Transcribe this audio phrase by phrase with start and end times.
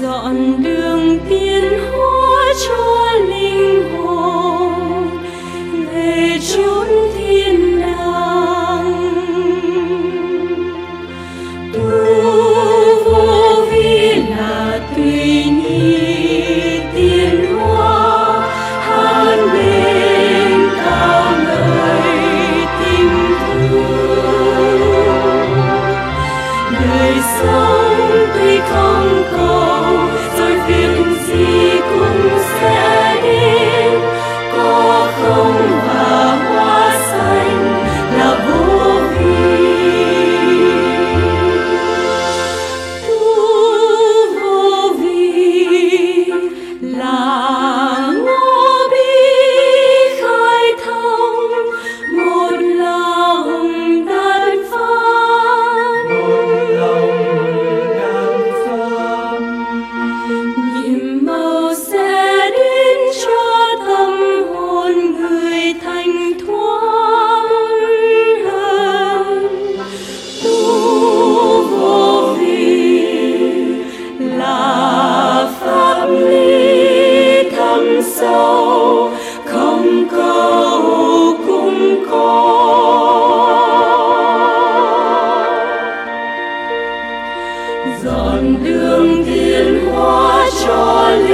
[0.00, 5.08] dọn đường tiên hóa cho linh hồn.
[5.92, 6.99] Về chốn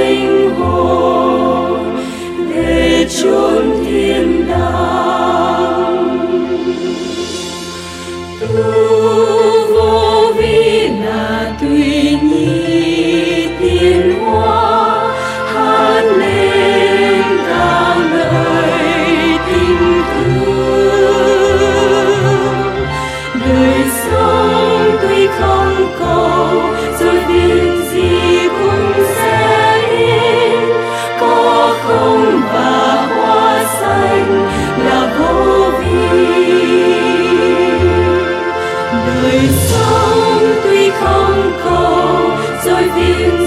[0.06, 1.96] linh hồn
[2.54, 4.45] để chốn thiên đường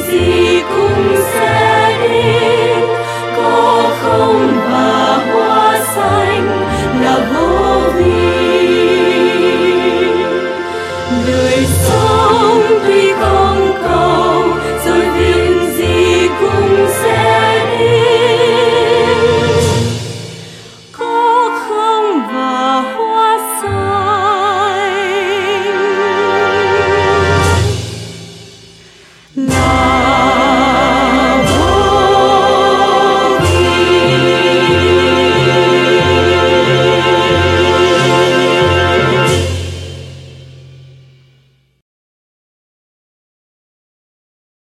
[0.09, 0.48] see.